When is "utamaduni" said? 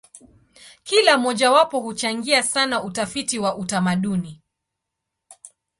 3.55-4.41